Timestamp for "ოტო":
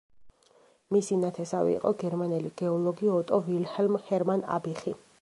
3.19-3.43